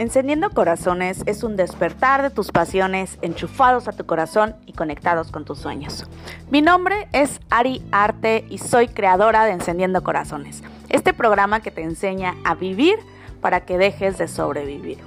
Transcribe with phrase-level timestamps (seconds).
[0.00, 5.44] Encendiendo Corazones es un despertar de tus pasiones enchufados a tu corazón y conectados con
[5.44, 6.06] tus sueños.
[6.50, 11.82] Mi nombre es Ari Arte y soy creadora de Encendiendo Corazones, este programa que te
[11.82, 12.98] enseña a vivir
[13.42, 15.00] para que dejes de sobrevivir.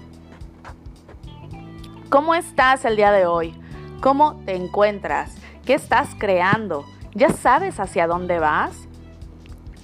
[2.10, 3.59] ¿Cómo estás el día de hoy?
[4.00, 5.34] ¿Cómo te encuentras?
[5.66, 6.86] ¿Qué estás creando?
[7.16, 8.75] ¿Ya sabes hacia dónde vas?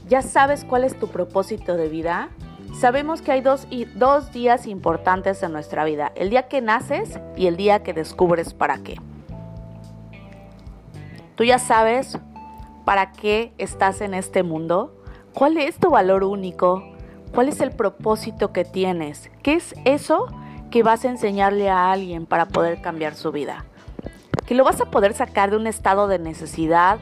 [0.07, 2.29] ¿Ya sabes cuál es tu propósito de vida?
[2.79, 7.47] Sabemos que hay dos, dos días importantes en nuestra vida, el día que naces y
[7.47, 8.95] el día que descubres para qué.
[11.35, 12.17] Tú ya sabes
[12.85, 14.95] para qué estás en este mundo,
[15.33, 16.81] cuál es tu valor único,
[17.35, 20.27] cuál es el propósito que tienes, qué es eso
[20.71, 23.65] que vas a enseñarle a alguien para poder cambiar su vida,
[24.45, 26.97] que lo vas a poder sacar de un estado de necesidad,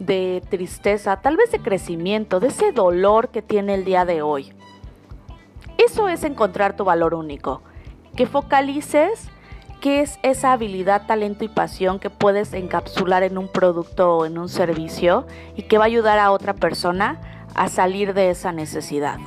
[0.00, 4.52] de tristeza, tal vez de crecimiento, de ese dolor que tiene el día de hoy.
[5.84, 7.62] Eso es encontrar tu valor único,
[8.14, 9.28] que focalices
[9.80, 14.38] qué es esa habilidad, talento y pasión que puedes encapsular en un producto o en
[14.38, 17.20] un servicio y que va a ayudar a otra persona
[17.56, 19.18] a salir de esa necesidad.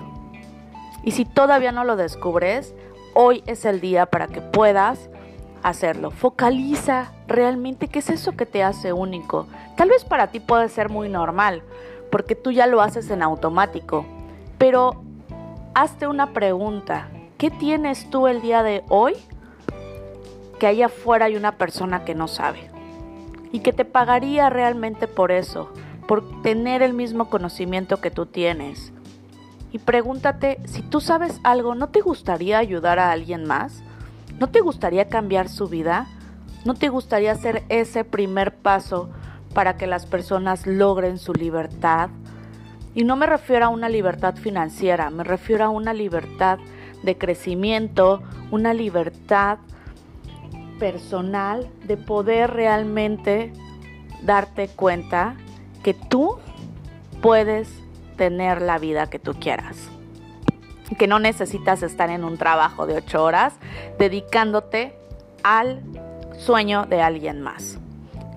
[1.03, 2.73] Y si todavía no lo descubres,
[3.13, 5.09] hoy es el día para que puedas
[5.61, 6.09] hacerlo.
[6.09, 9.47] Focaliza realmente qué es eso que te hace único.
[9.75, 11.63] Tal vez para ti puede ser muy normal,
[12.11, 14.05] porque tú ya lo haces en automático,
[14.57, 15.03] pero
[15.75, 17.09] hazte una pregunta.
[17.37, 19.13] ¿Qué tienes tú el día de hoy
[20.57, 22.71] que allá afuera hay una persona que no sabe?
[23.51, 25.69] Y que te pagaría realmente por eso,
[26.07, 28.93] por tener el mismo conocimiento que tú tienes.
[29.73, 33.83] Y pregúntate, si tú sabes algo, ¿no te gustaría ayudar a alguien más?
[34.39, 36.07] ¿No te gustaría cambiar su vida?
[36.63, 39.09] ¿No te gustaría hacer ese primer paso
[39.53, 42.09] para que las personas logren su libertad?
[42.95, 46.59] Y no me refiero a una libertad financiera, me refiero a una libertad
[47.03, 49.57] de crecimiento, una libertad
[50.79, 53.51] personal de poder realmente
[54.23, 55.35] darte cuenta
[55.83, 56.37] que tú
[57.21, 57.69] puedes
[58.15, 59.89] tener la vida que tú quieras.
[60.97, 63.55] Que no necesitas estar en un trabajo de ocho horas
[63.99, 64.95] dedicándote
[65.43, 65.81] al
[66.37, 67.77] sueño de alguien más.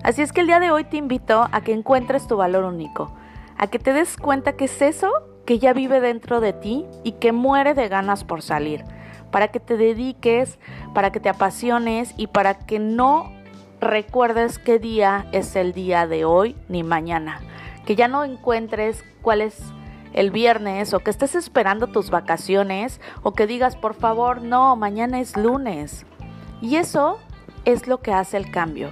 [0.03, 3.13] Así es que el día de hoy te invito a que encuentres tu valor único
[3.59, 5.11] a que te des cuenta que es eso
[5.45, 8.85] que ya vive dentro de ti y que muere de ganas por salir,
[9.31, 10.57] para que te dediques,
[10.95, 13.31] para que te apasiones y para que no
[13.81, 17.41] recuerdes qué día es el día de hoy ni mañana,
[17.85, 19.59] que ya no encuentres cuál es
[20.13, 25.19] el viernes o que estés esperando tus vacaciones o que digas por favor no, mañana
[25.19, 26.05] es lunes.
[26.61, 27.19] Y eso
[27.65, 28.91] es lo que hace el cambio.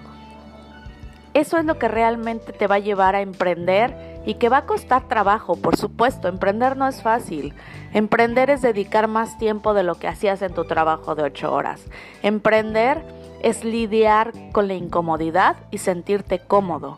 [1.37, 4.65] Eso es lo que realmente te va a llevar a emprender y que va a
[4.65, 7.53] costar trabajo, por supuesto, emprender no es fácil.
[7.93, 11.85] Emprender es dedicar más tiempo de lo que hacías en tu trabajo de ocho horas.
[12.23, 13.03] Emprender
[13.43, 16.97] es lidiar con la incomodidad y sentirte cómodo.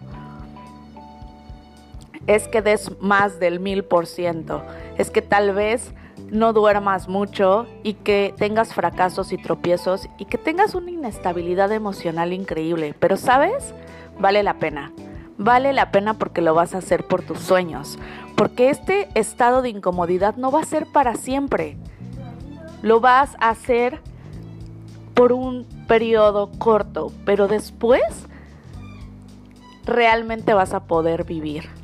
[2.26, 4.64] Es que des más del mil por ciento.
[4.98, 5.94] Es que tal vez
[6.32, 12.34] no duermas mucho y que tengas fracasos y tropiezos y que tengas una inestabilidad emocional
[12.34, 12.96] increíble.
[13.00, 13.74] Pero sabes,
[14.20, 14.92] vale la pena
[15.40, 17.98] vale la pena porque lo vas a hacer por tus sueños,
[18.36, 21.78] porque este estado de incomodidad no va a ser para siempre,
[22.84, 24.02] lo vas a hacer
[25.16, 28.02] por un periodo corto, pero después
[29.86, 31.79] realmente vas a poder vivir.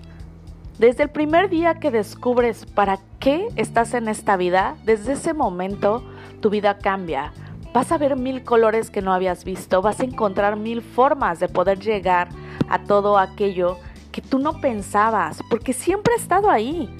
[0.79, 6.03] Desde el primer día que descubres para qué estás en esta vida, desde ese momento
[6.41, 7.31] tu vida cambia.
[7.73, 11.47] Vas a ver mil colores que no habías visto, vas a encontrar mil formas de
[11.47, 12.27] poder llegar
[12.67, 13.77] a todo aquello
[14.11, 16.93] que tú no pensabas, porque siempre ha estado ahí.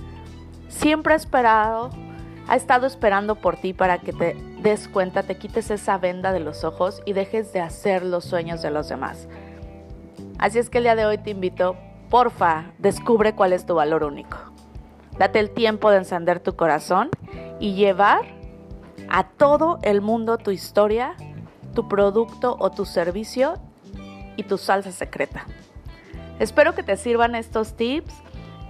[0.69, 1.89] Siempre ha esperado,
[2.47, 6.39] ha estado esperando por ti para que te des cuenta, te quites esa venda de
[6.39, 9.27] los ojos y dejes de hacer los sueños de los demás.
[10.37, 11.75] Así es que el día de hoy te invito,
[12.09, 14.37] porfa, descubre cuál es tu valor único.
[15.17, 17.09] Date el tiempo de encender tu corazón
[17.59, 18.21] y llevar
[19.09, 21.15] a todo el mundo tu historia,
[21.73, 23.55] tu producto o tu servicio
[24.35, 25.45] y tu salsa secreta.
[26.39, 28.13] Espero que te sirvan estos tips.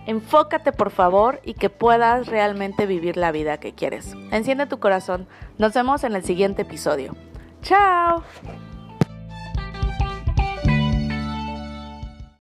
[0.05, 4.13] Enfócate por favor y que puedas realmente vivir la vida que quieres.
[4.31, 5.27] Enciende tu corazón.
[5.57, 7.15] Nos vemos en el siguiente episodio.
[7.63, 8.23] ¡Chao!